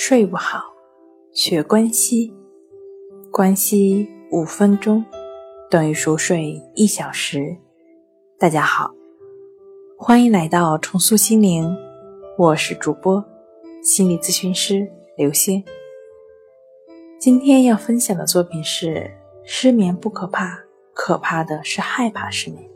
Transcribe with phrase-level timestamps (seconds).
[0.00, 0.72] 睡不好，
[1.32, 2.32] 学关息，
[3.32, 5.04] 关息五分钟
[5.68, 7.56] 等于熟睡一小时。
[8.38, 8.94] 大家好，
[9.98, 11.76] 欢迎来到重塑心灵，
[12.38, 13.22] 我是主播
[13.82, 15.64] 心理咨询师刘星。
[17.18, 19.10] 今天要分享的作品是：
[19.42, 20.60] 失眠不可怕，
[20.94, 22.70] 可怕的是害怕失眠。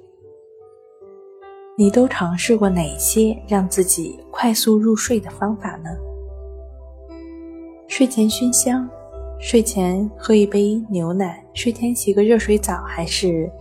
[1.78, 5.88] 你都尝试过哪些让自己快速入睡的方法呢？
[7.94, 8.88] 睡前熏香，
[9.38, 13.52] 睡前喝一杯牛奶，睡前洗个热水澡，还是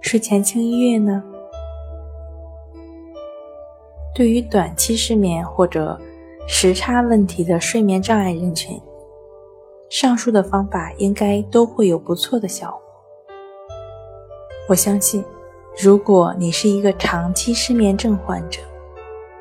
[0.00, 1.22] 睡前听音乐呢？
[4.14, 6.00] 对于短期失眠或者
[6.48, 8.80] 时差问题的睡眠障碍人群，
[9.90, 12.80] 上述的方法应该都会有不错的效果。
[14.66, 15.22] 我相信，
[15.76, 18.62] 如果你是一个长期失眠症患者，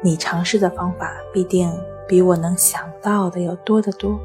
[0.02, 1.71] 你尝试的方法必定
[2.09, 4.19] 比我能想到的要多得多。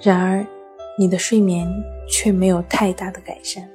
[0.00, 0.46] 然而，
[0.98, 1.66] 你的睡眠
[2.08, 3.66] 却没有太大的改善。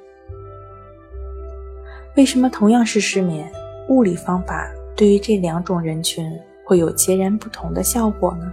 [2.16, 3.50] 为什么同样是失眠，
[3.88, 6.30] 物理方法对于这两种人群
[6.64, 8.52] 会有截然不同的效果呢？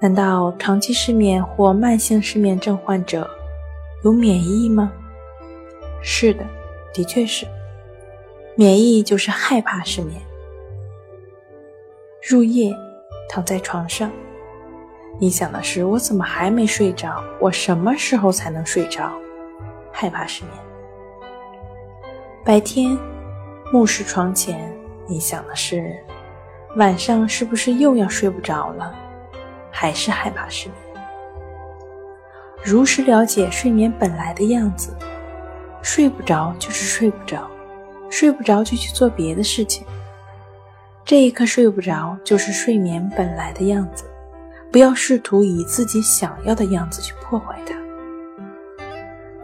[0.00, 3.30] 难道长期失眠或慢性失眠症患者
[4.02, 4.92] 有免疫吗？
[6.02, 6.44] 是的，
[6.92, 7.46] 的确是。
[8.56, 10.20] 免疫就是害怕失眠。
[12.22, 12.74] 入夜，
[13.28, 14.10] 躺在床上。
[15.18, 17.22] 你想的是我怎么还没睡着？
[17.40, 19.12] 我什么时候才能睡着？
[19.92, 20.54] 害怕失眠。
[22.44, 22.98] 白天
[23.72, 25.96] 目视床前，你想的是
[26.76, 28.92] 晚上是不是又要睡不着了？
[29.70, 30.78] 还是害怕失眠？
[32.62, 34.96] 如实了解睡眠本来的样子，
[35.80, 37.48] 睡不着就是睡不着，
[38.10, 39.86] 睡不着就去做别的事情。
[41.04, 44.04] 这一刻睡不着，就是睡眠本来的样子。
[44.74, 47.76] 不要试图以自己想要的样子去破坏它，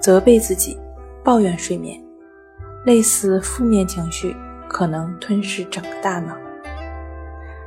[0.01, 0.77] 责备自己，
[1.23, 2.03] 抱怨睡眠，
[2.85, 4.35] 类似负面情绪
[4.69, 6.37] 可能吞噬整个大脑，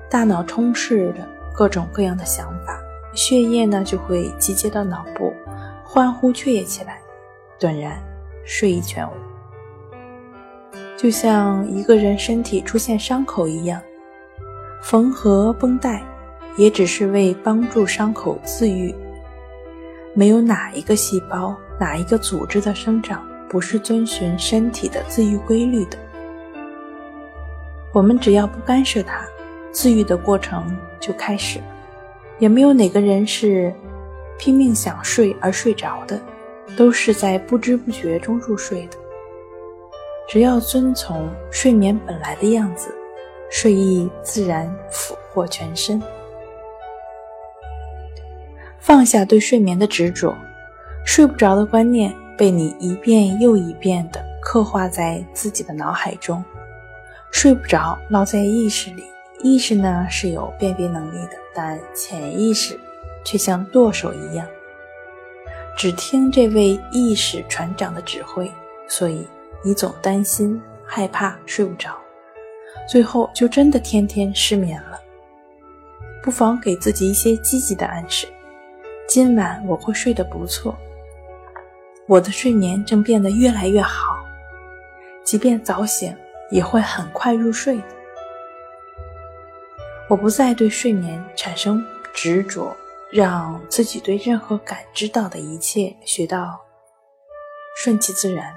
[0.09, 1.25] 大脑充斥着
[1.56, 2.78] 各种各样的想法，
[3.13, 5.31] 血液呢就会集结到脑部，
[5.85, 7.00] 欢呼雀跃起来，
[7.57, 7.97] 顿然
[8.44, 9.13] 睡意全无。
[10.97, 13.81] 就像一个人身体出现伤口一样，
[14.81, 16.03] 缝合绷带。
[16.58, 18.94] 也只是为帮助伤口自愈。
[20.14, 25.97] 没有哪一个细胞、哪一个组织的生长不是遵循身体的自愈规律的。
[27.94, 29.25] 我们只要不干涉它，
[29.72, 31.59] 自愈的过程就开始。
[32.40, 33.74] 也没有哪个人是
[34.40, 36.20] 拼命想睡而睡着的，
[36.75, 38.97] 都是在不知不觉中入睡的。
[40.28, 42.94] 只要遵从睡眠本来的样子，
[43.50, 46.02] 睡意自然俘获全身。
[48.93, 50.37] 放下对睡眠的执着，
[51.03, 56.45] 睡不着的观念被你一遍又一遍地刻画在自己的脑海中，
[57.31, 59.03] 睡不着烙在意识里。
[59.41, 62.79] 意识呢是有辨别能力的，但潜意识
[63.25, 64.45] 却像舵手一样，
[65.75, 68.49] 只听这位意识船长的指挥，
[68.87, 69.27] 所以
[69.63, 71.97] 你总担心、害怕睡不着，
[72.87, 74.99] 最后就真的天天失眠了。
[76.21, 78.27] 不妨给自己一些积极的暗示。
[79.08, 80.75] 今晚我会睡得不错，
[82.08, 84.25] 我的睡眠正变得越来越好，
[85.24, 86.16] 即便早醒
[86.50, 87.84] 也会很快入睡的。
[90.09, 92.75] 我不再对睡眠产生执着，
[93.12, 96.59] 让自己对任何感知到的一切学到
[97.75, 98.56] 顺其自然，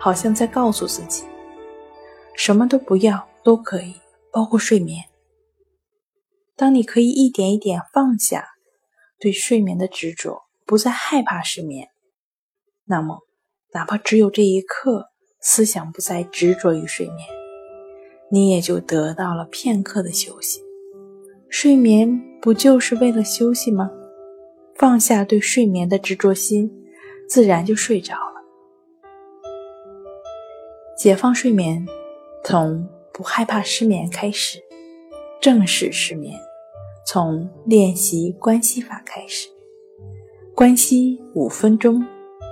[0.00, 1.24] 好像在告诉自己，
[2.34, 4.00] 什么都不要都可以，
[4.32, 5.04] 包括睡眠。
[6.56, 8.53] 当你可以一点一点放下。
[9.24, 11.88] 对睡眠的执着，不再害怕失眠，
[12.84, 13.20] 那么，
[13.72, 15.06] 哪怕只有这一刻，
[15.40, 17.26] 思想不再执着于睡眠，
[18.30, 20.60] 你也就得到了片刻的休息。
[21.48, 23.90] 睡眠不就是为了休息吗？
[24.76, 26.70] 放下对睡眠的执着心，
[27.26, 28.44] 自然就睡着了。
[30.98, 31.88] 解放睡眠，
[32.44, 34.62] 从不害怕失眠开始，
[35.40, 36.38] 正视失眠。
[37.06, 39.46] 从练习关系法开始，
[40.54, 42.02] 关系五分钟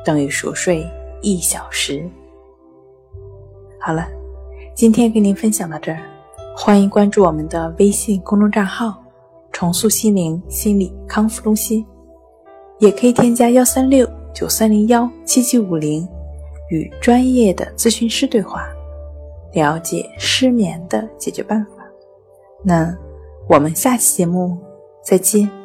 [0.04, 0.86] 等于熟睡
[1.22, 2.06] 一小时。
[3.80, 4.06] 好了，
[4.74, 6.00] 今天跟您分享到这儿，
[6.54, 9.02] 欢迎关注我们的微信公众账号
[9.52, 11.84] “重塑心灵心理康复中心”，
[12.78, 16.06] 也可以添加幺三六九三零幺七七五零，
[16.68, 18.68] 与专业的咨询师对话，
[19.54, 21.72] 了解失眠的解决办法。
[22.62, 22.94] 那。
[23.48, 24.58] 我们下期节目
[25.04, 25.61] 再见。